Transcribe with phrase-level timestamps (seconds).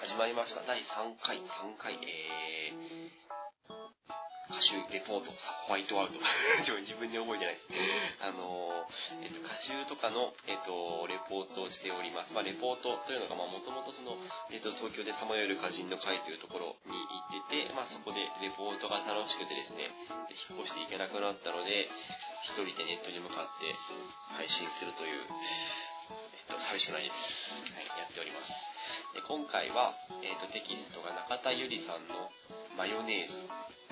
[0.00, 0.60] 始まりました。
[0.68, 3.08] 第3回、3回、えー、
[4.52, 5.32] 歌手レポート、
[5.64, 6.20] ホワイトアウト。
[6.60, 7.64] 自分で覚えてないです。
[8.20, 12.34] あのー、えっ、と、歌手とかの、えっ、と、レポートをしております。
[12.34, 14.18] まあ、レポートというのが、まあ、もともとその、
[14.50, 19.88] えっ、と、東京でさまよえる歌人の会というところに行ってて、まあ、そこでレポートが楽しくてですね、
[20.28, 21.88] で引っ越していけなくなったので、
[22.42, 23.72] 一人でネットに向かって
[24.36, 25.24] 配信するという、
[26.12, 27.50] えっと、寂しくないです。
[27.72, 28.52] はい、やっております。
[29.14, 29.92] で今回は、
[30.24, 32.32] えっと、テキストが中田ゆりさんの
[32.76, 33.40] マヨネーズ。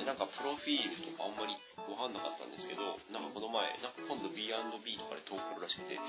[0.01, 4.49] でなんか、プロフィールとかあんまりわかんなかったんですけど、なんかこの前、なんか今度 B&B
[4.97, 6.01] とかで投稿らしくて、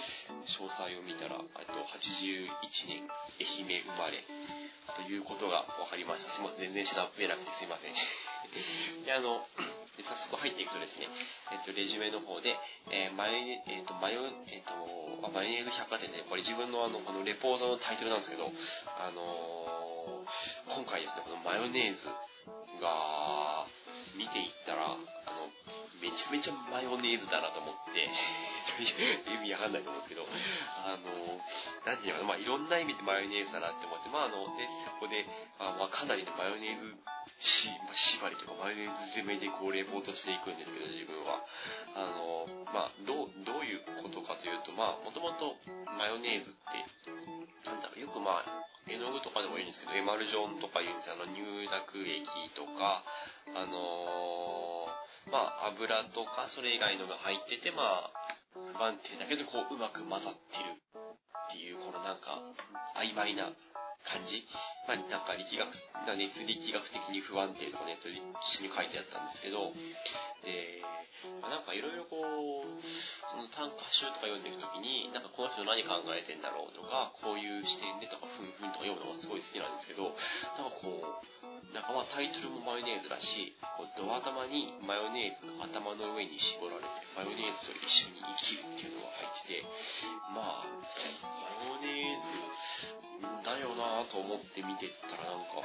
[0.48, 2.56] 詳細を見たら、えっと、81
[2.88, 3.04] 年、
[3.36, 4.24] 愛媛生まれ、
[4.96, 6.32] ということが分かりました。
[6.32, 7.92] すいません、全然調べなくてすいません。
[9.06, 9.46] で、あの、
[10.02, 11.08] 早速入っていくとですね、
[11.52, 12.56] えっと、レジュメの方で、
[12.92, 18.52] えーマヨネ、えっと、マヨ、えっと、マヨネーズ百貨店で、これ自分のあの、このレポートのタイトルなんですけど、
[18.88, 20.02] あのー
[20.76, 22.08] 今回ですね、このマヨネーズ
[22.80, 23.66] が、
[24.18, 25.50] 見ていったら、あの、
[26.02, 28.10] めちゃめちゃマヨネーズだなと思って、
[29.30, 30.26] 意味わかんないと思うんですけど、
[30.86, 31.42] あの、
[31.86, 35.26] なんていうのかな、まあ、いろんな意味でマヨネーズだなって思って、まあ、あの、で、そこで、
[35.60, 36.98] まあ、かなりのマヨネーズ
[37.40, 41.46] し、まあ、縛りとかマヨネーズ攻めでこうレポートしていくんですけど、自分は。
[41.94, 45.56] あの、まあ、どう、どういうことかというと、まあ、もともと
[45.98, 46.86] マヨネーズって、
[47.66, 51.16] なんだろう、よくまあ、絵の具とかでもいいんですけど、エマルジョンとか言うんですよ。
[51.16, 53.04] あの、乳濁液とか、
[53.54, 58.12] あのーまあ、油とか、それ以外のが入ってて、まあ、
[58.54, 62.42] 不安定だけど、こう、うまく混ざってるっていう、このなんか、
[62.98, 63.52] 曖昧な
[64.04, 64.46] 感じ。
[64.88, 65.70] まあ、なんか力学、
[66.18, 69.72] 熱力学的に不安定とかネットに書いてあったんですけど、
[70.42, 70.82] で、
[71.42, 72.82] まあ、なんかいろいろこう、
[73.30, 80.18] その短歌集とか読んでいくときに、なんかこの人何考えてんだろうとか、こういう視点でとか、ふんふんとか読むのがすごい好きなんですけど、
[80.58, 81.42] なんかこう、
[81.74, 89.64] なんかまあタイトルもマヨネーズだし、こうド頭にマヨネーズが頭の上に絞られて、マヨネーズと一緒に生きるっていうのが入ってて、
[90.36, 92.98] まあ、マヨネーズ
[93.46, 95.60] だよなぁと思って見てたらなんか、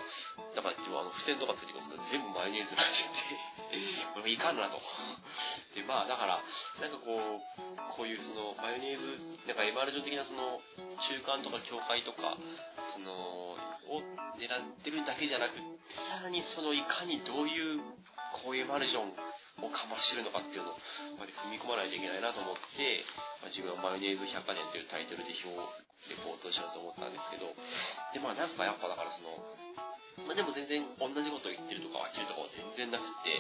[0.55, 4.81] だから今あの付箋とかついてますけど、全部マヨネーズになっちゃって、 これいかんなと。
[5.75, 6.41] で、まあだから、
[6.81, 10.61] なんかこう、こういうそのマヨネーズ、なんかエマルジョン的なその
[11.01, 12.37] 中間とか境界とか、
[12.93, 13.57] その、
[13.89, 14.03] を
[14.39, 15.55] 狙ってるだけじゃなく、
[15.89, 17.81] さらにそのいかにどういう、
[18.43, 19.13] こういうエマルジョン
[19.63, 20.79] をかましてるのかっていうのを、
[21.19, 23.05] まで踏み込まないといけないなと思って、
[23.41, 27.47] まあ、自分はマヨネーズ百貨店というタイトルで表、レポートしようと思ったんですけど、
[28.13, 29.31] で、まあなんかやっぱだからその、
[30.25, 33.37] まあでも全然同じこと言ってるとか飽きるとかは全然なくて、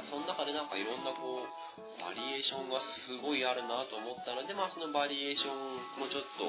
[0.00, 1.48] あ、その中でなんかいろんなこう、
[2.00, 6.48] バリエーションがすごいあるなと思ったので、まあそのバリエーションもちょっと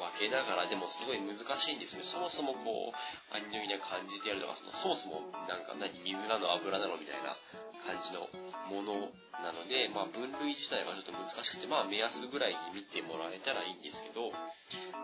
[0.00, 2.08] 分けながら、でもすごい難しいんですよね。
[2.08, 2.96] そもそもこう、
[3.36, 7.36] アンニョイな感じでやるとか、そのソースもなんか何、水なの油なのみたいな
[7.84, 8.32] 感じの
[8.72, 9.12] もの
[9.44, 14.32] なので、まあ分類自体がちょっと難しくて、まあ目安ぐらいに見てもらえたらいいんですけど、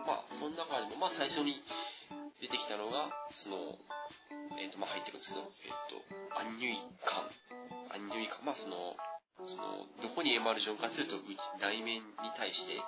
[0.09, 1.61] まあその中でも、まあ最初に
[2.41, 3.57] 出てきたのが、その、
[4.59, 5.71] えっ、と、まあ入ってくるんですけど、えっ、
[6.31, 7.27] と、アンニュイ感。
[7.91, 8.45] アンニュイ感。
[8.45, 8.95] まあその、
[9.45, 11.15] その、どこにエマルジョンかというと、
[11.59, 12.81] 内面に対して、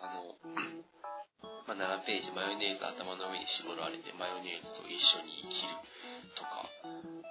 [0.00, 0.36] あの、
[1.66, 5.76] まあ、7ページ、マヨネーズ頭の上に絞られて、マヨネーズと一緒に生きる
[6.36, 6.68] とか、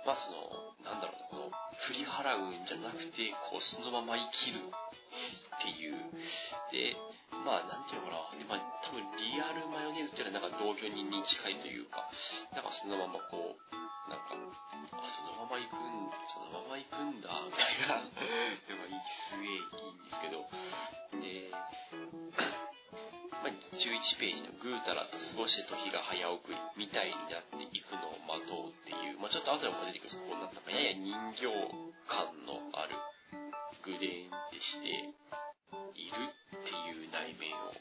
[0.05, 5.97] まあ、その、なんだろうな、この、振り払うんじゃなくて、こう、そのまま生きるっていう。
[6.71, 6.95] で、
[7.43, 12.07] まあ、なんていうのかな、で、まあ、多分、リアルマヨネーズっていうのは、なんか同居人に近いというか、
[12.55, 13.73] なんかそのままこう、
[14.09, 20.47] なんか、あ、そのまま行くん、そのまま行くんだ、みたいな、のがすげえいいんですけど、
[21.19, 21.51] で、
[23.43, 31.51] まあ、11ページのぐうたらと過ごして時が早送りみたいになっていくのを待とうっていう、まあ、ちょっと後でも出てくるんですけど、こうなんかやや人形
[32.07, 32.95] 感のある
[33.83, 37.75] グレーンでしているっていう内面を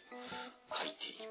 [0.74, 1.30] 書いている。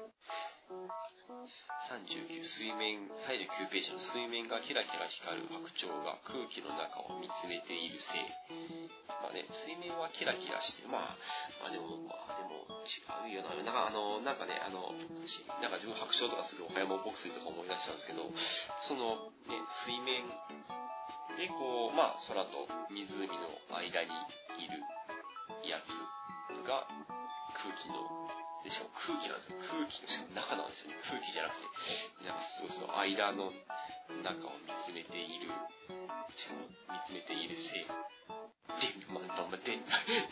[1.92, 8.24] 39水面、39ページの水面がキラキラ光る白鳥が空気の中を見つめているせい。
[9.20, 10.88] まあね、水面はキラキラして。
[10.88, 11.18] まあ、
[11.60, 13.52] まあでも、まあでも違うよな。
[13.52, 14.96] なんかあの、なんかね、あの、
[15.60, 18.32] なんか自分白鳥とかすぐ岡山牧水とか思い出したんですけど、
[18.80, 20.24] そのね、水面
[21.36, 24.08] でこう、まあ空と湖の間に
[24.56, 24.80] いる
[25.68, 25.92] やつ
[26.64, 26.86] が
[27.54, 28.28] 空気の、
[28.64, 29.58] で、しかも空気なんですよ。
[29.68, 30.96] 空気のしかも中なんですよね。
[31.02, 31.66] 空気じゃなくて、
[32.24, 33.50] なんかすごいその間の
[34.22, 35.50] 中を見つめている、
[36.36, 37.84] しかも見つめているせい。
[37.84, 37.92] で、
[39.10, 39.76] まあ、まあ、で、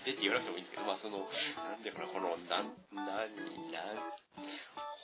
[0.05, 4.01] でって言わなくてもいいんですけど、まあその、なんていうかな、この、なん、なに、なん、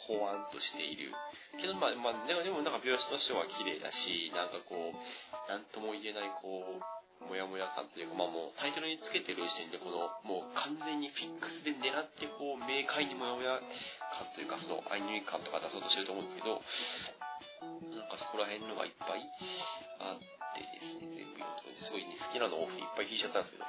[0.07, 1.13] ほわんとしている。
[1.59, 13.61] けど、まあ、まあ、でも、でもなんか描写としては綺麗だし、なんかこう、なんとも言えない、こう、もやもや感というか、まあもうタイトルにつけてる時点で、この、もう完全にフィックスで狙って、こう、明快にもやもや
[14.13, 16.61] 感というか、その、アイニュイ感とか出そうとしてると思うんですけど、
[17.97, 19.25] なんかそこら辺のがいっぱい
[20.01, 21.93] あってですね、全部読んです。
[21.93, 23.65] ごいね、好きなのオフいっぱい引いちゃったんですけど、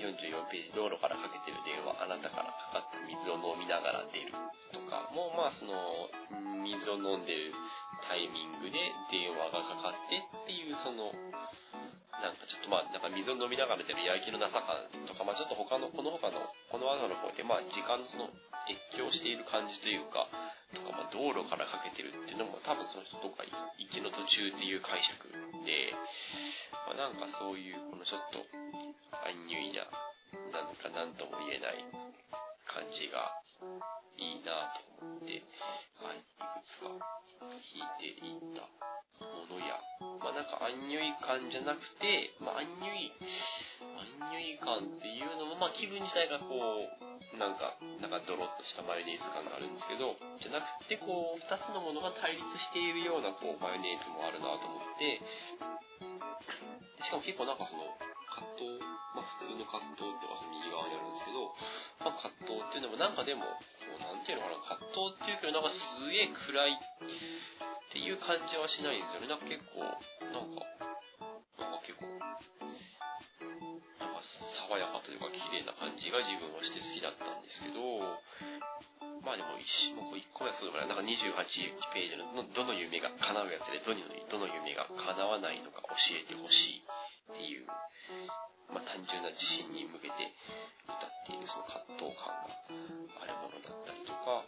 [0.00, 4.32] 44ページ、道路からかけてる電話、あなたからかかって水を飲みながら出る
[4.72, 5.76] とか、もうまあその、
[6.64, 7.52] 水を飲んでる
[8.08, 8.78] タイミングで
[9.12, 11.12] 電話がかかってっていう、その、
[12.18, 18.30] なんかちょっとまあ、なんか水を飲みながら出るやる気のなさ感とか、まあちょっと他の、この他の、この後の方で、まあ時間のその、
[18.66, 20.26] 越境している感じというか、
[20.74, 23.44] とか、まあ、道路からかけてるっていうのも多分その人とか
[23.78, 25.32] 行きの途中っていう解釈
[25.64, 25.96] で、
[26.84, 28.44] まあ、なんかそういうこのちょっと
[29.24, 29.88] 安入意な、
[30.52, 31.80] なんか何とも言えない
[32.68, 33.32] 感じが
[34.20, 35.40] いいなと思って、
[36.04, 38.68] はい、いくつか弾いていった
[39.24, 39.80] ものや、
[40.20, 43.12] まあなんか安入意感じゃなくて、まあ安入意、
[43.98, 55.20] 安入意感っていうのも、まあ気分自体がこう、なんか、なんかドロッとしたマヨネーズ感があるんですけど、じゃなくて、こう、二つのものが対立しているような、こう、マヨネーズもあるなと思って、
[57.04, 57.84] しかも結構なんかその、
[58.32, 58.80] 葛藤、
[59.14, 61.52] まあ普通の葛藤っていうのがその右側にあるんですけど、
[62.00, 66.80] まあ葛藤っていうのもなんかでも、こう、なんていうのかな、葛藤っていうけどなんかすげえ暗い
[67.98, 69.26] っていう感じはしないんですよね。
[69.26, 69.90] なんか結構、な
[70.38, 70.62] んか、
[71.58, 72.22] なんか結構、なん
[74.14, 77.82] か爽やかというか綺麗な感じが自分はして好きだったんですけど、
[79.26, 81.42] まあでも一もう1個目はそうだから、なんか28
[81.90, 86.86] ページのどの夢が叶うやつでどのどの夢が叶わないのか教えてほしい
[87.34, 87.66] っていう、
[88.70, 90.38] まあ単純な自信に向けて
[90.86, 92.54] 歌っているその葛藤感が
[93.18, 94.46] あるものだったりとか、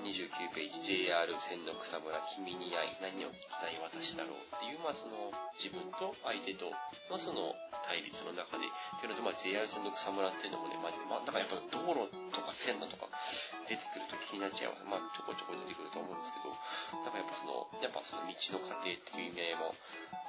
[0.00, 5.30] 29ページ JR 千の草むら君に会い何を聞きたい私だろうっていう、まあその
[5.60, 6.72] 自分と相手と
[7.12, 7.52] のその
[7.84, 13.10] 対立の中で、っていうので、まあ、JR 線の草むらっていうのもね、まあ、まあ、だかやっぱ道路とか線路とか
[13.66, 14.86] 出てくると気になっちゃいます。
[14.86, 16.54] まあ、ちょこちょこ出てくると思うんですけど、
[17.02, 19.74] だかやっぱその、やっぱその道の過程っていう意味合いも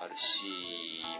[0.02, 0.50] あるし、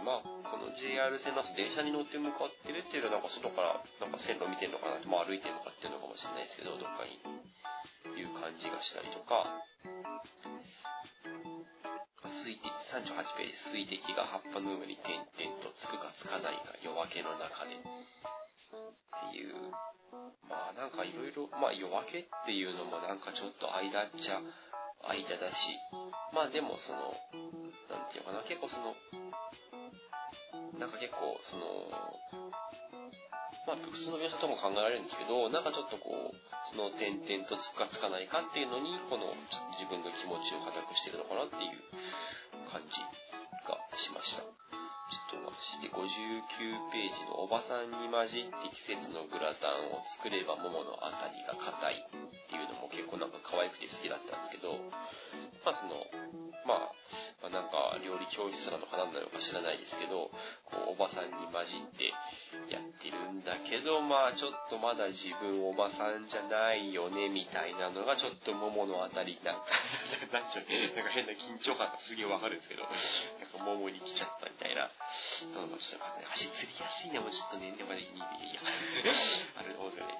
[0.02, 7.16] まあ、この JR 線だと電車に乗って向かってるっていうのは、なんか外から、なんか線路見てるのかなって、まあ、歩いてるのかっていうのかもしれないですけど、どっかに、
[8.16, 9.64] いう感じがしたりとか、
[12.28, 17.76] 水滴、38ページ、水滴が葉っぱの上に点々とつくかつかないか夜明けの中で。
[17.76, 19.70] っていう、
[20.48, 24.40] まあなんかいろいろ、まあ夜明けっていうのもなんかちょっと間っちゃ
[25.08, 25.78] 間だし、
[26.34, 27.14] まあでもその、
[27.88, 28.94] なんていうかな、結構その、
[30.78, 31.64] なんか結構その、
[33.66, 36.36] まあ、普通の描写とも考えられるんですけど、なんかちょっとこう、
[36.68, 39.32] その点々とつくかつかないかっていうのに、この
[39.80, 41.80] 自分の気持ちを固くしてるのかなっていう
[42.68, 43.00] 感じ
[43.64, 44.44] がしました。
[44.44, 54.80] ちょっとして59ページのおばさんに混じって季節のグラタンを作れば桃のあたりが硬いっていうのも結構なんか可愛くて好きだったんですけど、
[55.64, 56.00] まあその、
[56.64, 56.92] まあ、
[57.44, 60.32] まあ、なんか料理教室なのか何なのか知らないですけど、
[60.64, 62.12] こうおばさんに混じって
[62.74, 69.70] やってるんだけど、まあちょっとまだ自分おばさんじゃないよねみたいなのがちょっと桃のあたりなんか、
[70.34, 70.66] なんちゅう、
[70.98, 72.92] なんか変な緊張感がすげえわかるんですけど、なん
[73.46, 74.90] か桃に来ちゃったみたいな、
[75.54, 78.60] どうちょっとね、足つりやすいね、もうちょっとね、でもね、いいや、
[79.54, 80.18] あると思うんですよね。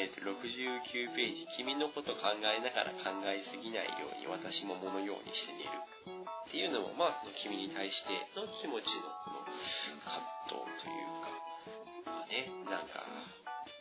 [0.00, 5.68] えっ、ー、と、69ページ、君のこと考えながら考えすぎないように私も物ようにして寝る。
[6.48, 9.46] っていうのも、まあ、その君に対しての気持ちのこの
[10.02, 10.18] 葛
[10.50, 11.30] 藤というか、
[12.06, 13.04] まあね、なんか、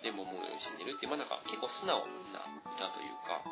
[0.03, 2.43] でも思うようにして寝るって、まあなんか結構素直な
[2.75, 3.43] 歌というか、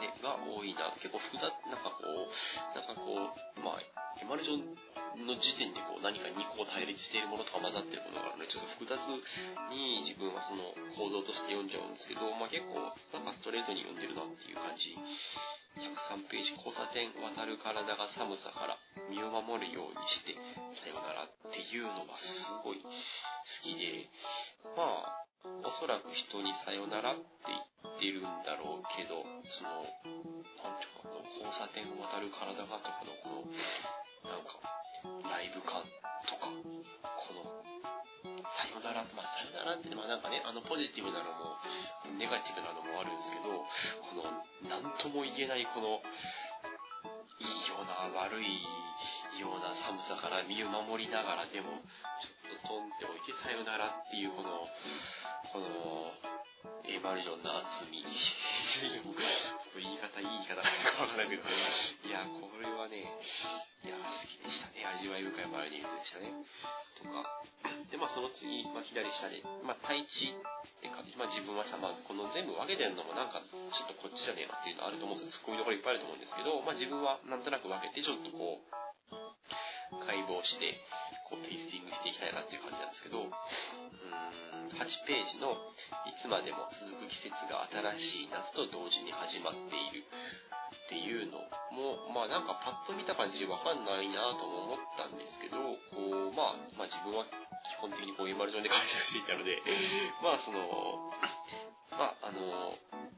[0.00, 0.92] ね、が多いな。
[0.96, 2.30] 結構複雑、なんかこう、
[2.74, 3.82] なんかこう、まあ、
[4.20, 9.00] エマルジョンの時点でこう何か2個対立しているものとか混ざってるものがあるので、ちょっと複雑
[9.72, 12.80] に自分はその構造として読んじゃうんですけど、まあ結構
[13.12, 14.94] なんかストレートに読んでるなっていう感じ
[15.78, 18.78] 103ページ、交差点渡る体が寒さから
[19.10, 20.34] 身を守るようにして、
[20.78, 22.86] さよならっていうのがすごい好
[23.62, 24.08] きで、
[24.76, 25.26] まあ、
[25.66, 29.84] おそらく人にさよならって言ってるんだろうけど、その、
[30.62, 34.60] なんていうか、この交差点を渡る体がとかのこの、なんか、
[35.28, 35.82] ライブ感
[36.28, 37.60] とか、この、
[38.52, 41.56] さよなら、まあ、さよならって、まあなんかね、あのポジティブなのも、
[42.18, 43.64] ネガティブなのもあるんですけど、
[44.04, 46.02] この、なんとも言えないこの、
[47.70, 48.44] ような悪い
[49.38, 51.80] ような寒さから身を守りながらでも、
[52.18, 54.66] ちょっとトンっておいてさよならっていうこの、
[55.54, 56.12] この、
[56.84, 58.02] エマルジョンの厚み
[60.20, 63.08] 言い方があるかわからないけど、いや、これはね、
[63.84, 64.84] いや、好きでしたね。
[64.84, 66.32] 味わい深いマヨネーズでしたね。
[67.00, 67.42] とか、
[67.90, 75.42] で、まあその次、まあ左下で、まあ対地って感じ、まあ自分はさ、まあこの全部分けてるのもなんか、ちょっとこっちじゃねえなっていうのあると思うんですよ。
[75.42, 78.70] ツッコミどころいっぱいあると思うんですけど、まあ自分はなんとなく分けて、ちょっとこう、
[80.06, 80.78] 解剖して、
[81.30, 83.30] こうテイスティングしていきたいなっていう感じなんですけど、うーん、
[84.74, 85.58] 8ページの、
[86.06, 87.66] いつまでも続く季節が
[87.98, 90.06] 新しい夏と同時に始まっている。
[90.70, 91.38] っていうの
[91.70, 97.26] も、まあなんかパッと見た感じわかんないなとも思ったんですけど、こう、まあ、まあ自分は
[97.62, 99.62] 基本的にこういう丸状で解釈していたので、
[100.18, 101.14] まあその、
[101.94, 102.74] まああの、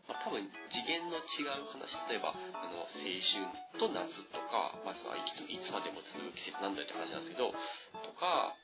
[0.08, 3.46] まあ、多分次元の違う話、例えば、あの、青春
[3.78, 7.54] と夏とか、まあそのいついつまでも続く季節なんだよって話なんですけど、
[8.02, 8.54] とか、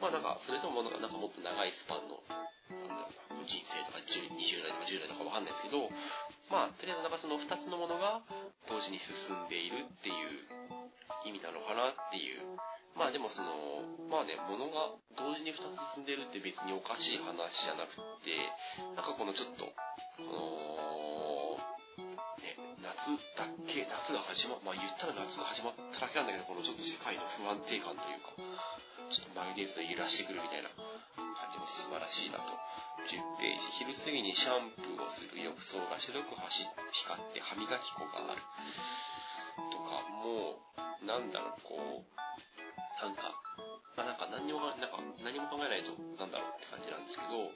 [0.00, 2.22] まあなんか、それともなんかもっと長いスパンの、
[2.86, 5.90] なんだろうな、人生とか20代とか10代とかわかんないですけど、
[6.50, 8.22] まあ、とりあえずなんかその2つのものが
[8.68, 10.48] 同時に進んでいるっていう
[11.28, 12.44] 意味なのかなっていう。
[12.96, 17.94] まあでもその、まあね、ものが同時に2つ進んでるって別におかしい話じゃなく
[18.26, 18.34] て、
[18.96, 19.70] なんかこのちょっと、
[20.18, 22.02] この、
[22.42, 28.34] ね、夏だっけ、夏が始まっ、まあ言ったら夏が始まっただけなんだけど、このちょっと世界の不安定感というか、
[29.10, 32.52] ちょっとマヨネーズの揺らしてくるみたいな感じも素晴らしいなと
[33.06, 38.42] 10ページ、昼過ぎにシャンプーをする浴槽が白く走光って歯磨き粉がある。
[39.70, 40.58] とか、も
[41.02, 42.18] う、なんだろう、こう、
[43.02, 43.34] なんか、
[43.98, 45.90] まあなんか何も、なんか何も考えないと、
[46.22, 47.50] なんだろうって感じなんですけど、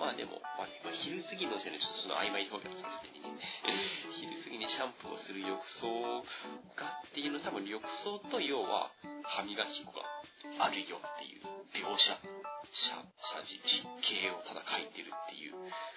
[0.00, 3.12] まあでも、まあ、昼過ぎの時点でちょっとその曖昧表現なんですね。
[4.16, 6.24] 昼過ぎにシャンプーをする浴槽
[6.72, 8.88] がっていうの多分浴槽と要は
[9.28, 10.00] 歯磨き粉が
[10.64, 11.44] あるよっていう
[11.76, 12.16] 描写
[12.72, 15.54] 写、写実、実景をただ書いてるっていう。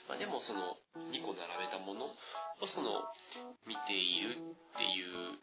[0.09, 0.75] まあでもその
[1.15, 2.11] 2個並べたもの
[2.59, 3.07] をその
[3.65, 5.39] 見ているっていう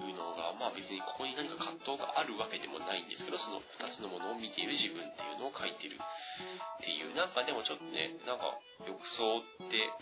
[0.00, 7.12] いうのが、まあ別にここに何か葛藤があるわけでもないんですけど、その2つのものを見ている自分っていうのを書いてるっていう。
[7.14, 8.56] なんかでもちょっとね、なんか
[8.88, 9.92] 浴槽って、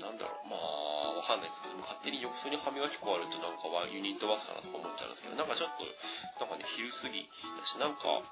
[0.00, 5.84] なんだろう、まあ、わかんないですけど、勝手に浴槽に歯磨き粉あるとなんかはユニットバスかなとか思っちゃうんですけど、なんかちょっと、
[6.40, 8.22] なんかね、昼過ぎだし、なんか、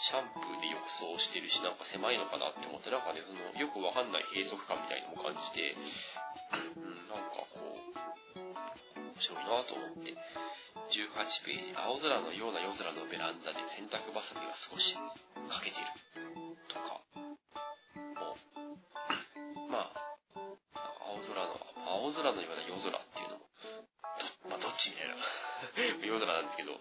[0.00, 7.98] シャンプーで浴槽してるし、なんか狭いのかなって思って、なんかね、その、よくわかんない閉塞感みたいのも感じて、うん、なんかこう、
[8.38, 10.14] 面白いなと思って、
[10.94, 15.90] 18ページ、青空のような夜空のベランダで洗濯バサミが少し欠けてる。
[16.70, 17.02] とか、
[18.22, 19.98] もう、 まあ、
[21.10, 21.58] 青空の、
[22.06, 23.50] 青空のような夜空っていうのも、
[24.46, 25.14] ど、まあ、どっちみたいな。
[26.06, 26.78] 夜空なんですけど、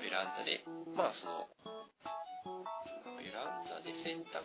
[0.00, 0.64] ベランダで、
[1.00, 1.48] まあその、
[3.16, 4.44] ベランダで洗濯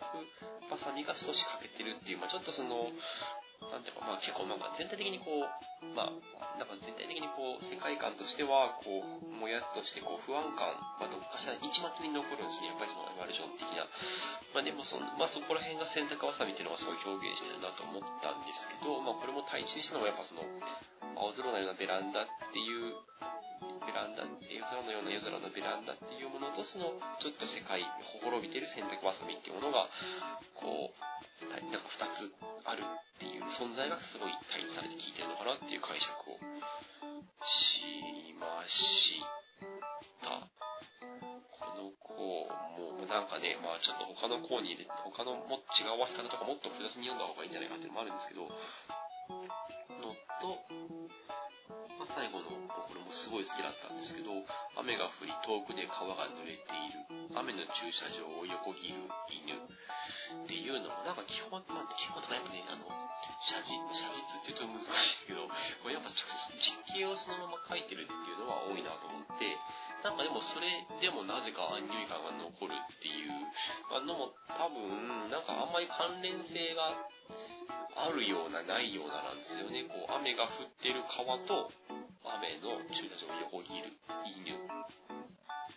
[0.72, 2.88] バサミが少し欠けてるっていう、まあちょっとその、
[3.68, 5.48] なんていうか、まあ結構なんか全体的にこう、
[5.92, 12.72] まあ、なんか全体的にこう、世界観としては、こう、もやっとしてこう、不安感、まあどっかしら一末に残るんですね。
[12.72, 13.84] やっぱりそのワルション的な。
[14.56, 20.40] まあでもその、まあそこら辺が洗濯バサミっていうのがすごい表現してるなと思ったんですけど、まあこれも対地にしたのはやっぱその、
[21.16, 22.96] 青空のようなベランダっていう
[23.86, 27.86] ベランダ、夜空のような夜空のベランダっていうものと、その、ちょっと世界、
[28.20, 29.86] ほころびてる洗濯バサミっていうものが、
[30.58, 30.98] こう、
[31.46, 32.32] なんか二つ
[32.64, 36.38] あるっていう存在がすごい対立されて聞いてるのかなっていう解釈を
[37.44, 39.22] しまし
[40.22, 40.50] た。
[41.54, 50.58] この項も、なんかね、まあちょっと他の項に入れて、他のも違う分け方とかもっと複雑に読んだ方がいいんじゃないかっていうのもあるんですけど、のと、
[52.16, 54.32] 最後のとこれもすごい好きだったんですけど、
[54.80, 62.88] 雨が降り遠くで川が濡れている、雨の駐車場を横切る犬っていうのも、なんか基本、まあ、基本とかやっぱね、あの、
[63.44, 65.44] 写実、写実って言うと難しいけど、
[65.84, 69.52] これやっぱ実景をそのまま描いてるっていうのは多いなと思って、
[70.00, 73.28] なんかでもそれでもなぜかアンニュイ感が残るっていう
[74.08, 76.96] のも多分、なんかあんまり関連性が
[77.96, 79.84] あるようなないようななんですよね。
[79.88, 81.72] こう雨が降ってる川と
[82.36, 83.88] 雨の駐車場を横切る
[84.28, 84.52] 犬。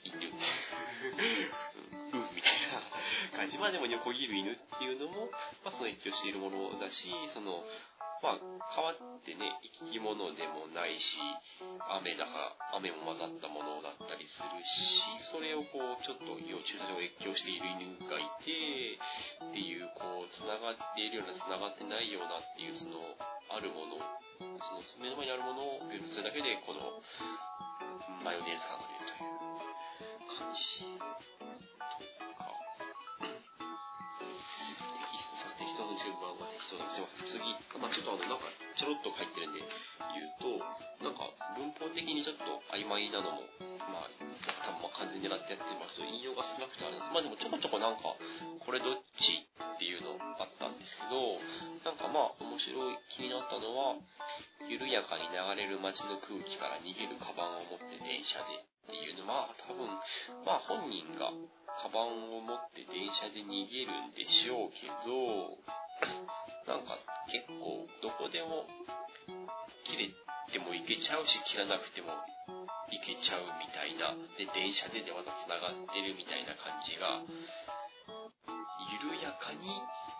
[0.03, 0.27] 犬。
[0.27, 2.53] うん、みたい
[3.31, 3.57] な感じ。
[3.57, 5.31] まあでも横切る犬っていうのも、
[5.63, 7.63] まあその影響しているものだし、その、
[8.19, 8.39] まあ、
[8.75, 11.19] 川ってね、生き物でもないし、
[11.87, 18.99] 雨だか雨も混ざったものだったりするし、それをこう、ちょっと駐車場を越境している犬がいて、
[19.47, 22.99] っていう、こう、繋がっているような、繋がってないようなっていう、その、
[23.49, 23.97] あるもの、
[24.61, 27.01] その目の前にあるものを描写するだけで、この、
[28.23, 29.49] マヨネーズ感が出るという
[30.37, 30.85] 感じ。
[35.99, 37.27] 順番は適当なんですいません。
[37.27, 37.43] 次、
[37.75, 40.63] まあちょっとあの、なんか、ちょろっと入ってるんで言うと、
[41.03, 41.27] なんか、
[41.59, 43.43] 文法的にちょっと曖昧なのも、
[43.91, 44.07] まあ、
[44.63, 47.11] 多分ま完全に狙ってやってます引用が少なくてあれです。
[47.11, 48.15] まあでもちょこちょこなんか、
[48.63, 51.39] これどっちっていうのあったんですけど、
[51.83, 53.95] なんかまあ、面白い、気になったのは、
[54.67, 59.87] 緩やかに流れる街の空気から逃げるカバンを持って電車でっていうのは、多分、
[60.45, 61.31] まあ本人が
[61.79, 65.57] カバンを持って電車で逃げるんでしょうけど、
[66.67, 66.97] なんか
[67.31, 68.67] 結構どこでも
[69.83, 70.09] 切れ
[70.51, 72.13] ても行けちゃうし切らなくても
[72.91, 77.21] 行けちゃうみたいな、で、電車ででまた繋がってるみたいな感じが、
[78.89, 79.69] 緩やかに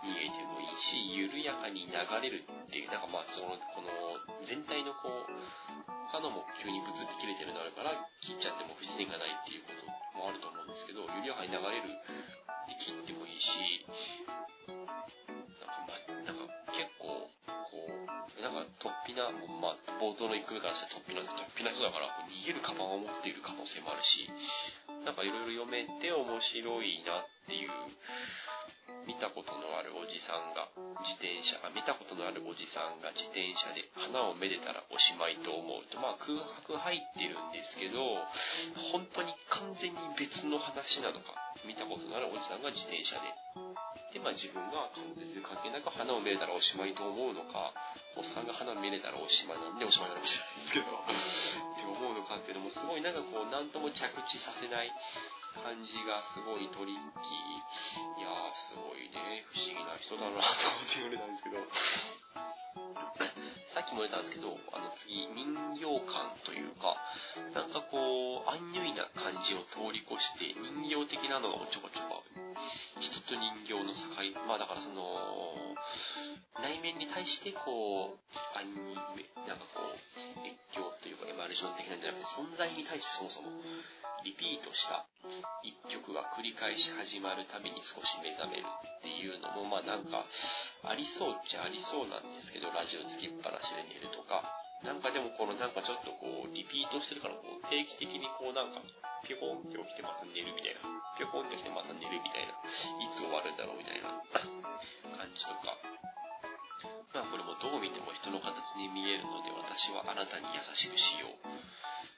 [0.06, 3.90] 逃げてもいいし、緩やかに流れるっていう、なんかまあその、この
[4.46, 5.26] 全体のこう、
[6.10, 9.86] 刃も急にブツって切れてるのあるから、切っちゃっても不自然がないっていうこと
[10.18, 11.90] もあると思うんですけど、緩やかに流れる
[12.70, 13.86] で切ってもいいし、
[19.16, 24.30] なんか突飛な、まあ、冒頭の1組からして突飛な、突飛な人だから、逃げるカバンを持っている可能性もあるし、
[25.06, 27.72] なんかいろいろ読めて面白いなっていう
[29.08, 30.70] 見たことのあるおじさんが
[31.02, 37.98] 自転車、あ見たことのあるおじさんが自転車で花をめでたらおしまいと思うと、まあ空白入ってるんですけど、
[38.94, 41.34] 本当に完全に別の話なのか、
[41.66, 43.34] 見たことのあるおじさんが自転車で、
[44.14, 47.74] で、まあ自分が全然関係なく花を見れたらおしまいと思うのか、
[48.18, 54.92] おっさんが花を見れたらおしまいなんでおしまいなのか知らないですけど、って思うのかっていうのもすごいなんかこう、何とも着地させない
[55.62, 58.22] 感じがすごいトリッキー。
[58.22, 61.62] いやー、すごいね、不思議な人だなと思って言われたんですけど。
[63.70, 66.98] さっきも言ったんですけど、あの次、人形感というか、
[67.54, 72.26] なんかこう、アンニュイな感じを通り越して、人形的なのがちょこちょこ
[72.98, 74.10] 人と人形の境、
[74.50, 75.78] まあだからその、
[76.66, 78.98] 内面に対してこう、アンニ
[79.46, 83.50] なんかこう、越境というかエマルジョン的なんじゃなくて、存在に対してそもそも、
[84.26, 85.09] リピートした
[85.64, 90.26] 一曲が繰り返し始まるたびに少し目覚めるっていうのも、まあなんか、
[90.84, 94.44] ありそうっちゃありそうなんですけど、ラジオつきっぱなしで寝るとか、
[94.84, 98.80] なんかでもこのなんかちょっとこう、リピートしてるから、こう、定期的にこうなんか、
[99.28, 100.88] ピョコンって起きてまた寝るみたいな、
[101.20, 102.56] ピョコンって起きてまた寝るみたいな、
[103.04, 104.24] いつ終わるんだろうみたいな。
[105.20, 105.76] 感じとか、
[107.12, 111.44] まあこれもどう見ても人の形に見えるので、私はあなたに優しくしよう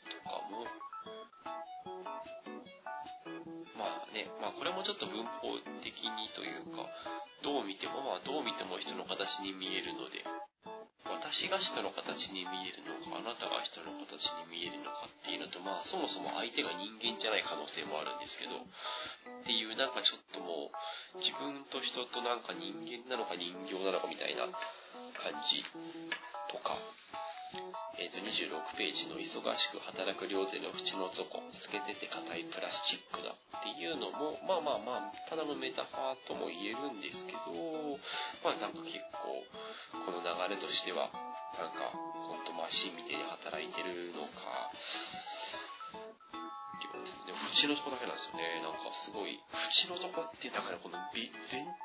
[0.06, 0.70] とかも、
[4.22, 6.86] ね、まあこれもちょっと文法的にというか、
[7.42, 10.22] どう見ても、まあどう見ても人の形に見えるので、
[11.10, 24.46] 私が人の形に見えるのか、あなたが人の形に見えるのかっていうのと、まあそもそも相手が人間じゃない可能性もあるんですけど、っていうなんかちょっともう、自分と人となんか人間なのか人形なのかみたいな
[25.18, 25.66] 感じ
[26.54, 26.78] とか、
[28.00, 33.36] えっ、と、26ページの忙しく働く両手の縁の底、透けてて硬いプラスチックだ。
[33.62, 37.54] っていうのも、まあまあまあ、ただのメタファーとも言えるんですけど、
[38.42, 39.46] まあなんか結構、
[40.02, 41.14] この流れとしては、
[41.62, 41.94] なんか、
[42.26, 44.74] ほんとマシンみたいに働いてるのか、
[47.26, 48.62] でも縁のとこだけなんですよね。
[48.66, 51.30] なんかすごい、縁のとこって、だからこの全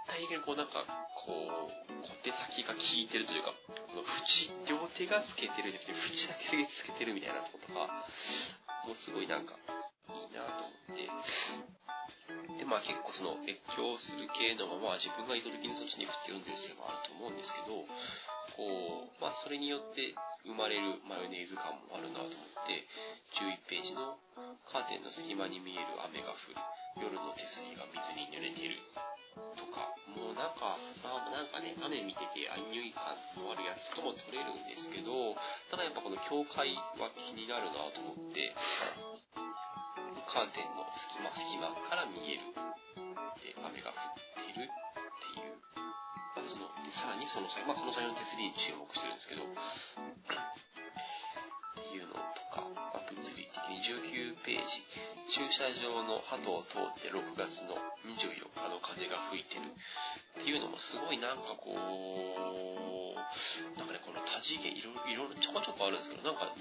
[0.08, 0.82] 体的にこうなんか、
[1.14, 8.08] こう、小手先が効いてるというか、この縁、両手が透けてるじゃなくて、縁だけ透けてるみたいなとことか、
[8.86, 9.54] もうすごいなんか、
[12.58, 17.84] で、まあ結構その越境する系のまま自分が意図的にそっちに振って読んでるせいもあると思うんですけど、
[18.56, 20.14] こう、まあそれによって
[20.46, 22.86] 生まれるマヨネーズ感もあるなと思って、
[23.36, 24.16] 11ページの
[24.70, 26.58] カーテンの隙間に見える雨が降る。
[26.96, 28.80] 夜の手すりが水に濡れてる。
[29.60, 35.36] とか、もうなんか、まあなんかね、雨見ててアンニュイ感のあるやつとも取れるんですけど、
[35.68, 38.56] ただやっぱこの境界は気になるなと思って、
[40.26, 42.50] カーテンの隙間隙間から見える。
[43.40, 44.70] で、雨が降ってるっ
[45.22, 45.56] ていう。
[46.36, 49.46] まあ、その、さらにその際、まあその際の手すりに注目してるんですけど、っ
[51.86, 54.82] ていうのとか、まあ、物理的に19ページ、
[55.30, 59.70] 駐車場の鳩を通って6月の24日の風が吹いてる
[60.40, 61.76] っていうのもすごいなんかこう、
[63.78, 66.60] なんかね、この多次元、いろいろちょこちょこあるんですけど、なんか多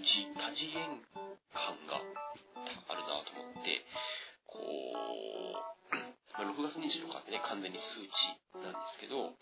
[0.53, 1.01] 次元
[1.51, 1.99] 感が
[2.89, 3.85] あるなと思って、
[4.45, 5.75] こう、
[6.33, 8.09] ま、6月24日ってね、完全に数値
[8.61, 9.33] なんですけど、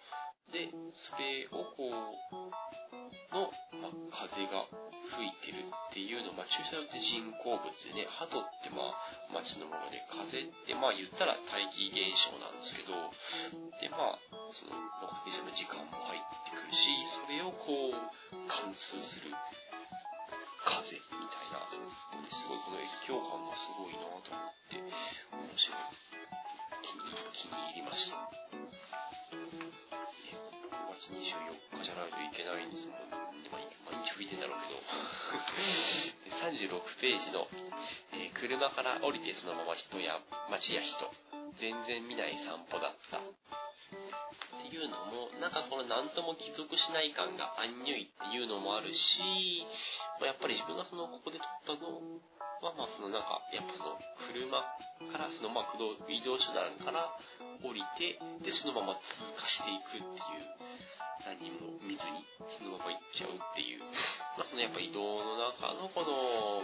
[0.51, 2.53] で、それをこう、
[3.33, 3.49] の、
[3.81, 4.69] まあ、風が
[5.17, 12.93] 吹いてるっていうのまあ、駐車場って人工物でね、鳩ってまあ、街のもので、風ってまあ言ったら大気現象なんですけど、
[13.81, 14.21] でまあ、
[14.53, 19.33] その、6日の時間も入ってくるし、それをこう、貫通する
[20.73, 21.61] 風みたいな、
[22.33, 24.89] すごいこの越境感がすごいなと思って、面
[25.53, 25.85] 白い。
[26.81, 28.17] 気に気に入りました。
[28.17, 28.29] 6
[30.97, 33.05] 月24日じゃないといけないんですもん。
[33.53, 33.69] 毎
[34.01, 34.81] 日吹いてんだろうけど。
[36.41, 37.47] 36ページの、
[38.11, 41.09] えー、車から降りてそのまま人や街や人、
[41.55, 43.21] 全然見ない散歩だった。
[44.85, 49.21] うのも、なんかこの何とも帰属しない感がアンニュイっていうのもあるし、
[50.19, 51.99] まあ、やっぱり自分がその、ここで撮ったの
[52.61, 53.99] は、まあそのなんか、やっぱその、
[54.31, 54.59] 車
[55.11, 55.67] からその、まあ、
[56.09, 57.11] 移動手段から
[57.63, 60.83] 降りて、で、そのまま通過していくっていう
[61.23, 62.19] 何も見ずに
[62.51, 63.83] そのまま行っちゃうっていう、
[64.35, 66.59] まあ、そのやっぱ移動の中のこの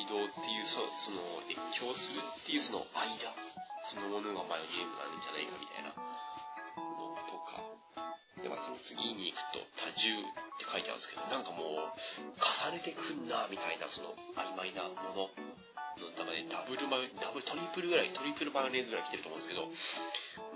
[0.00, 3.28] 移動っていうそその越境するっていうその間
[3.84, 5.92] そのものがマヨネーズなんじゃないかみたいな、
[8.82, 11.94] 次に行くと多重って書いてあるんですけどなんかもう
[12.40, 15.30] 重ねてくんなみたいなその曖昧なもの
[16.00, 19.68] の中でダブルマヨダブルトリプルぐらいトリプルマヨネーズぐらい来てると思うんですけど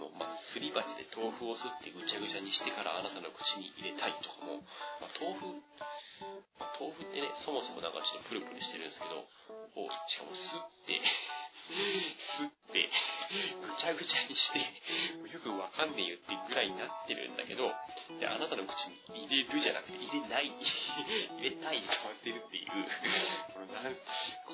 [0.01, 4.61] の、まあ、すり鉢で豆腐をすってぐちゃぐちゃにしてからあなたの口に入れたいとかも、
[5.01, 5.49] まあ、豆腐、
[6.61, 9.25] まあ、豆腐ってね、そもそもなんかちょっとプルプルしてるんですけど、
[9.81, 11.01] を、しかもすって、
[11.71, 12.89] すって、
[13.63, 14.59] ぐちゃぐちゃにして、
[15.33, 17.73] よくわかんねえよってぐらいになってるんだけど、
[18.21, 20.53] で、あなたの口に入れるじゃなくて、入れない、
[21.41, 22.71] 入れたいに変わってるっていう、
[23.53, 23.97] このなん、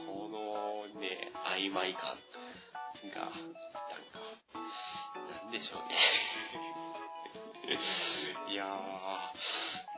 [0.06, 0.28] こ
[0.94, 2.18] のね、曖昧感
[3.10, 3.40] が、なんか、
[5.42, 5.96] なんでしょうね。
[8.48, 9.89] いやー、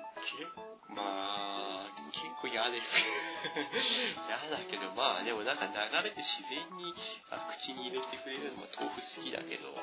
[0.88, 3.06] まあ、結構嫌です。
[4.28, 5.72] 嫌だけど、まあでもなんか流
[6.04, 6.94] れて自然に
[7.50, 9.74] 口に入れてくれるのも豆腐好きだけど、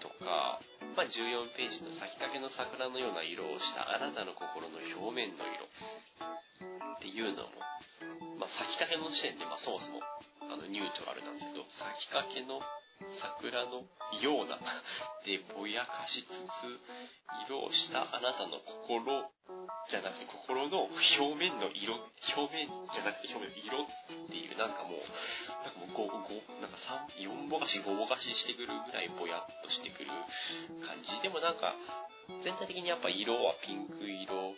[0.00, 0.60] とか、
[0.96, 5.64] まあ14ページの咲きかけの桜のような色をしたあなたの心の表面の色
[6.96, 7.50] っていうのも、
[8.38, 10.00] まあ咲きかけの時点でまあそもそも
[10.40, 12.62] あのニュートラルなんですけど、咲きかけの
[13.20, 13.84] 桜の
[14.22, 14.58] ような
[15.24, 19.30] でぼやかしつつ色をしたあなたの心
[19.88, 21.94] じゃなくて心の表面の色
[22.34, 25.02] 表面じゃなくて表面の色っていうなんかもう
[25.62, 26.78] なんかもうごごなんか
[27.18, 30.10] 4ぼかし5ぼかししてくるぐらいぼやっとしてくる
[30.82, 31.20] 感じ。
[31.22, 31.76] でもなんか
[32.42, 34.56] 全体的にやっぱ色はピンク色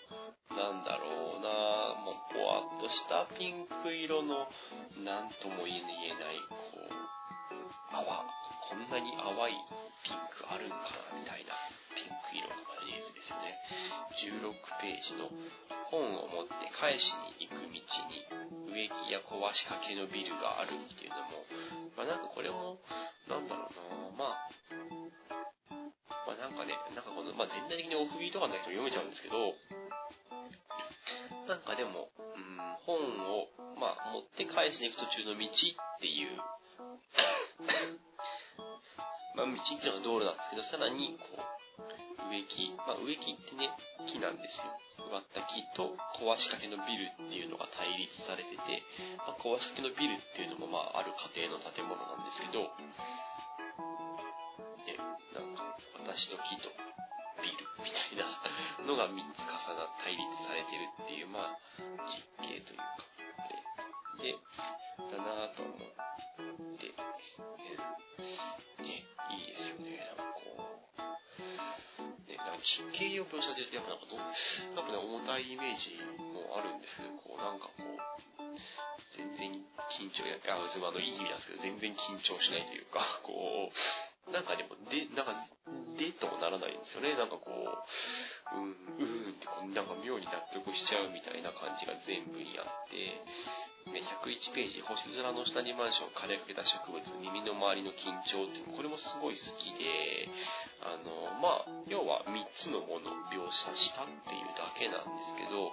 [0.57, 2.01] なんだろうな。
[2.01, 4.49] もうぼわっとしたピンク色の
[5.05, 5.81] 何とも言え
[6.17, 7.38] ないこう
[7.93, 8.25] 泡。
[8.69, 9.57] こんなに淡い
[10.05, 11.55] ピンクあるんかなみたいな。
[11.97, 13.59] ピンク色のマヨネーズですよね。
[14.21, 15.33] 16ページの
[15.91, 17.81] 本を持って返しに行く道に
[18.71, 21.49] 植木や壊しかけのビルがあるっていうのも
[21.97, 22.79] まあなんかこれも
[23.27, 24.15] なんだろうな。
[24.17, 24.49] まあ
[26.29, 29.57] まあなんかね、なんかこの、まあ全体的にオフビーとかの人読めちゃうんですけど、
[31.49, 33.01] なんかでも、うん、本
[33.33, 33.49] を、
[33.81, 36.37] まあ持って返しに行く途中の道っていう
[39.39, 41.59] まあ、道っていうのが道路なんですけど、さらに、こう、
[42.35, 43.71] 植木、まあ、植木ってね、
[44.11, 44.75] 木なんですよ。
[44.99, 48.83] 植わった木と壊しかけのビルっていうのが対立されてて、
[49.23, 52.67] まあ、壊しかけのビルっていうのも、まあ、ある家庭の建物なんですけど、
[54.83, 56.75] で、なんか、私と木と
[57.39, 58.27] ビルみたいな
[58.91, 61.59] のが3つ重な、対立されてるっていう、まあ、
[62.11, 63.07] 実景というか、
[64.19, 64.35] で、
[65.15, 66.08] だなぁと思っ
[72.59, 77.99] う、ね、なんか実験用描写で、やっぱなんかど、なんかね、重たいイメージもあるんですけど、こう、なんかこう、
[79.15, 79.51] 全然
[79.91, 85.47] 緊張いや、あ、うずまのいい意味なんですけど、全然緊張しないというか、こう、なんかでも、で、なんか、
[85.97, 87.15] でともならないんですよね。
[87.17, 87.79] なんかこう、
[90.61, 93.23] 得しちゃうみたいな感じが全部にあって、
[93.91, 100.29] ね101ページ、星空の下にマンション、枯れかけた植物、耳の周りの緊張っていうの、これもすごい好きで、
[100.85, 105.73] あの、まあ、要は3つのものを描写したっていうだけなんですけど、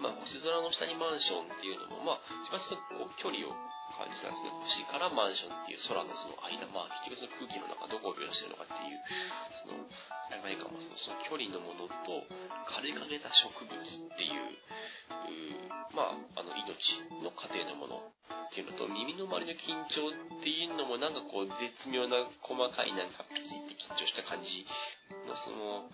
[0.00, 3.52] まあ、星空の下にマンションっていうのも、まあ、一番そのこう距離を
[3.96, 4.50] 感じたんですね。
[4.64, 8.98] 星からマンションっていう空のその間、まあ結局その空気の中どこを描写してるのかっていう、
[9.62, 9.84] その、
[10.32, 12.24] 曖昧感はその距離のものと
[12.68, 13.76] 枯れかけた植物っ
[14.16, 14.56] ていう、
[15.60, 18.12] うまあ、あの命の過程のもの
[18.48, 24.64] っていうのと耳の周りの緊張っていうのもなんかこう絶妙な細かいなんかピチって緊張した感じ
[25.28, 25.88] のその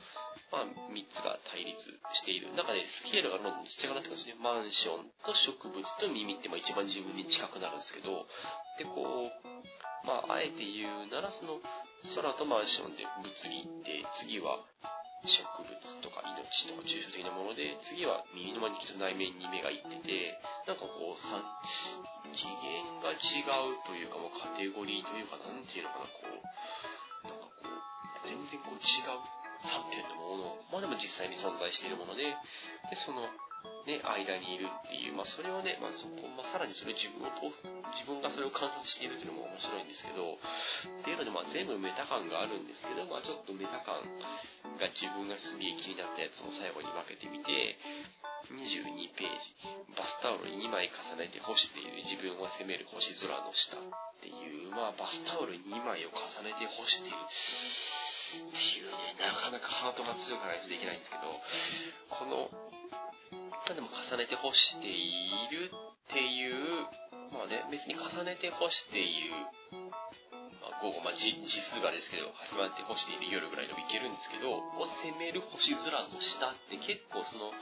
[0.51, 1.77] まあ、3つが対立
[2.15, 4.37] している中でスケールがどんどんちっちゃくなってくるんですね。
[4.41, 8.25] マンションと植物と耳ってまあ一番自分に近くなるんですけど、
[8.81, 11.61] で、こう、まあ、あえて言うなら、その、
[12.15, 14.65] 空とマンションで物理って、次は
[15.27, 21.43] 植物とか命とか抽象的なもので、次は耳の前に来る内面に目がいってて、なんかこう、さ
[22.33, 32.25] 次元が違うというか、もうカテゴリーというか、なんていうのかな、こう、なんかこう、全然こう違う3点のもの、まあでも実際に存在しているもので、
[32.91, 33.27] で、その、
[33.89, 37.49] ね、間にいるっていう、まあそれをね、まあそこ、まあさらにそれ自分をと、
[37.97, 44.05] 自分がそれを観察しているっていうのも面白いんですけど、っていうのでまあ全部メタ感があるんですけど、まあちょっとメタ感
[44.79, 47.81] が自分がすげえ気になったやつを最後に分けてみて、
[48.53, 52.05] 22ページ、バスタオル2枚重ねて干している。
[52.05, 53.81] 自分を責める星空の下っ
[54.21, 57.17] ていう、まあバスタオル2枚を重ねて干している。
[58.31, 61.23] ていうね、なかなかハートが強くないとできないんですけど、
[62.11, 62.51] この、
[63.51, 66.89] まあでも重ねて干しているっていう、
[67.33, 69.33] まあね、別に重ねて干している、
[70.61, 77.53] まあ、午後、まあ、字数がですけど、重ねて干している夜ぐらいでもいけるんですけど、を攻める星空の下って結構その、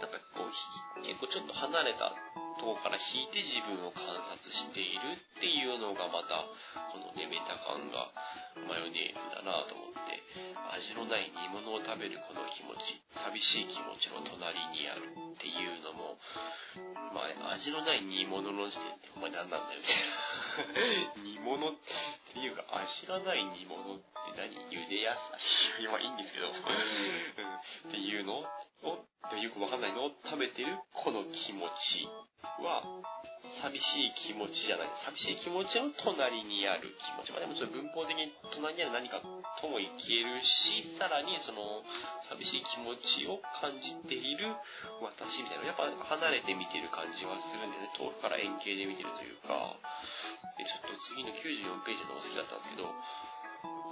[0.00, 2.16] なんかこう、結構ちょっと離れた
[2.58, 6.44] とこから引いて自分を観察しているっていうのがまた、
[6.92, 8.12] このね、メタ感が
[8.68, 10.22] マヨネーズだなと思って、
[10.74, 16.16] 味のない煮物を食べるこの気持ち、寂しい気持ちの隣にあるっていうのも、
[17.12, 21.22] まあ、味のない煮物の時点ってお前何なんだよみたいな。
[21.22, 21.74] 煮物っ
[22.32, 24.04] ていうか、味がない煮物って
[24.36, 24.56] 何？
[24.70, 25.36] 茹で野菜。
[25.84, 26.52] 今いいんですけど、っ
[27.90, 28.44] ていうの
[28.84, 28.98] を
[29.38, 30.06] よくわかんないの？
[30.06, 30.76] を食べてる？
[30.92, 32.06] この気持ち
[32.60, 32.82] は、
[33.62, 34.90] 寂しい気持ちじゃない。
[35.06, 37.32] 寂しい気持ちの隣にある気持ち。
[37.32, 39.90] まあでもちょっと文法的に隣にある何かとも言え
[40.26, 41.86] るし、さらにその
[42.28, 44.50] 寂しい気持ちを感じている。
[45.00, 45.86] 私みたいな、やっぱ
[46.18, 49.78] 離れて見てる感じはするんでね、遠くから円形で見てるというか、
[50.58, 52.90] で、ちょっと次の94ページの方が好きだったんですけど、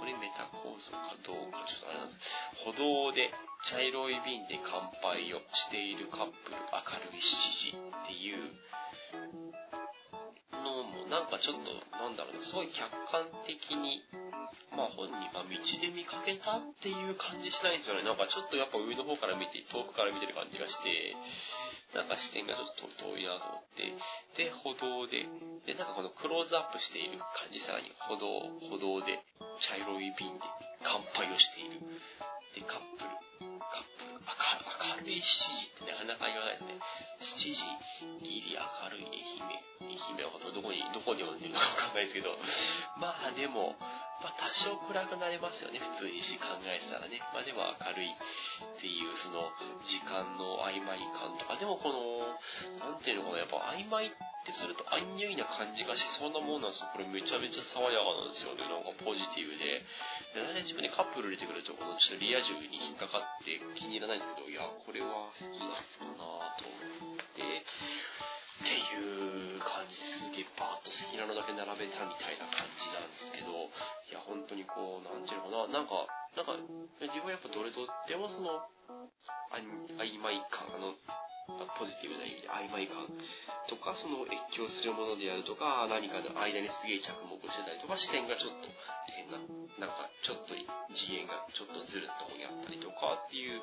[0.01, 2.17] これメタ構造かどうかちょっとあれなんです。
[2.65, 3.29] 歩道で
[3.69, 8.49] 茶色い瓶で乾杯をしているカップル明るい7時っていう
[10.57, 14.01] のもなんかちょっとなんだろうな、すごい客観的に
[14.73, 18.01] まあ本人が道で見かけたっていう感じしないんですよね。
[18.01, 21.13] なんかちょっとやっぱ上の方から見て、遠くから見てる感じがして、
[21.93, 23.93] なんか視点がちょっと遠いなと思って、
[24.39, 25.27] で、歩道で、
[25.67, 29.19] で、なんかこのクローズアップしている感じ、さらに歩道、歩道で
[29.61, 30.45] 茶色い瓶で
[30.83, 31.79] 乾杯をしている。
[32.53, 33.09] で、カップル、
[33.61, 36.81] カップル、明るい7時ってなかなか言わないですね。
[37.21, 42.35] 7時、ギリ明るい愛媛、愛媛のことどこに、どこで呼んでるのかわかんないですけど、
[42.97, 43.77] まあでも、
[44.21, 47.19] まあ多少暗くなりますよね、普通にし考えてたらね。
[47.33, 48.15] まあでも明るいっ
[48.79, 49.51] ていうその
[49.85, 52.37] 時間の曖昧感とか、でもこの、
[52.79, 54.09] なんていうのかな、やっぱ曖昧っ
[54.45, 56.89] てするとアンニュイな感じがしそうなもんなんですよ。
[56.93, 58.65] これめちゃめちゃ爽やかなんですよね。
[58.65, 59.85] なんかポジティブで。
[60.33, 66.65] で、大体自分にカップル入れてくると、このちょっとリア充に引っかかって気に入らないんですけど、いや、これは好きだったなぁと
[67.05, 67.65] 思って、
[68.61, 70.29] っていう感じです。
[70.29, 76.05] げえバーッと好きなのだけ並べたみたいな感じなんですけど、いや、本当にこう、なんていうのかな、なんか、
[76.37, 76.53] なんか、
[77.01, 78.61] 自分はやっぱどれとってもその、
[79.97, 80.93] 曖昧感、あの、
[81.77, 83.09] ポジティブな意味で曖昧感
[83.67, 88.69] とか、その越境するものであるとか、何かの間にすげえ着目してたりとか、視点がちょっと
[89.17, 89.41] 変な、
[89.79, 90.53] なんかちょっと
[90.95, 93.61] 次元がちょっとずるとこにあったりとかっていう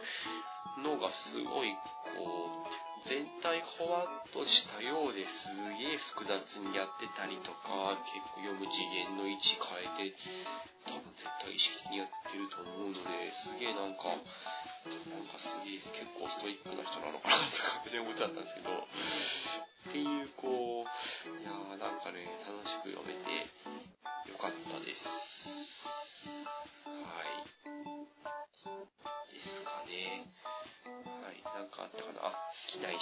[0.82, 1.74] のがすごい
[2.16, 10.16] こう、全体ほわっとしたようですげえ複雑にやってたりとか、結構読む次元の位置変えて、
[10.86, 18.70] 多分絶対意識的にやってると思うので、すげえなんか、なんかすげえ結構ストイックな人なのかなって勝手に思っちゃったんですけど、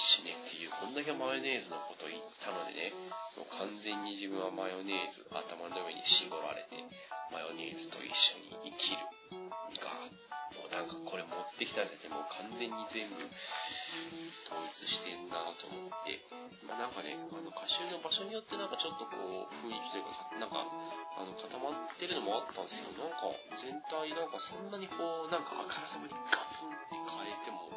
[0.07, 2.95] しねっていう、こんだけマヨネーズのこと言ったのでね、
[3.35, 6.79] もう完全に自分はマヨネーズ頭の上に絞られて、
[7.35, 9.03] マヨネーズと一緒に生きる
[9.83, 9.91] が、
[10.55, 13.17] もうなんかこれ持ってきただけど、もう完全に全部
[14.45, 16.21] 統一してんなと思って、
[16.69, 20.69] まあ、なんかね、あの歌集の場所によってなんかちょっとこう、雰囲気というか、なんか、
[21.17, 22.93] あの、固まってるのもあったんですよ。
[23.01, 27.73] なんか、全体なんかそんなにこう、なんかあからさまにガツンって変えても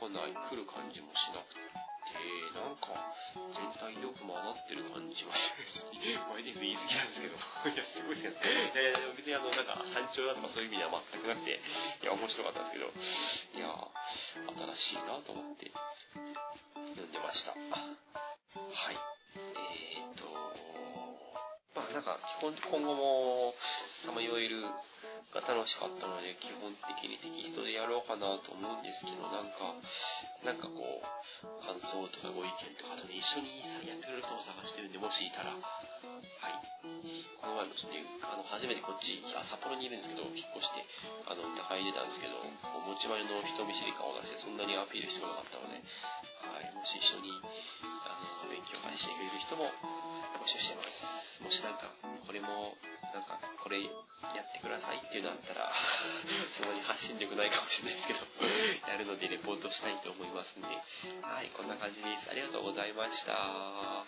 [0.00, 1.60] 来ない来る感じもしなくて
[2.56, 2.96] なんか
[3.52, 7.36] 全体よく回ってる感じがしてちょっとマイネーズ言い過ぎなんですけど。
[7.70, 8.72] いやすごいですね。
[8.72, 11.60] いやいや別にあのなんか単調だとかそういう意味では全くなくて。
[12.02, 13.74] いや面白かったんですけどいや
[14.76, 15.70] 新しいなと思って
[16.94, 18.96] 読んでましたはい
[19.34, 20.24] えー、っと
[21.74, 23.54] まあなんか基本今後も
[24.04, 24.62] さまよえる
[25.34, 29.78] が楽しかったので、基本的にテキストでやろうかなと思うんですけど、なんか、
[30.42, 36.69] なんかこう、感想とかご意見とか、あとね、一緒にやってくれる人を探してるんで、もしいたら、はい。
[37.50, 40.86] この前もちょっと、あの、初めてこっち、あ、札幌にいるんですけど、引っ越して、
[41.26, 42.38] あの、高い出たんですけど、
[42.86, 45.82] 持ち前の人見知り感を出して、そんなにアピールしてこなかったので、
[46.46, 46.70] はい。
[46.78, 48.14] もし一緒に、あ
[48.46, 49.66] の、勉強会してくれる人も
[50.38, 51.42] 募集してます。
[51.42, 51.90] もしなんか、
[52.22, 52.78] これも、
[53.10, 53.90] なんか、これや
[54.46, 55.74] ってくださいっていうのあったら、
[56.54, 58.22] そんなに発信力ないかもしれないですけど、
[58.86, 60.70] やるのでレポートしたいと思いますんで、
[61.26, 62.30] はい、こんな感じです。
[62.30, 64.06] ありがとうございました。